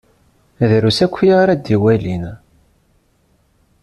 Drus 0.69 0.99
akya 1.05 1.33
ara 1.41 1.53
d-iwalin. 1.55 2.23